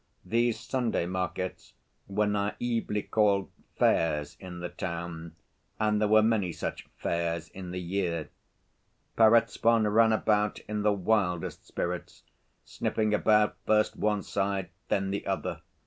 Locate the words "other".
15.27-15.61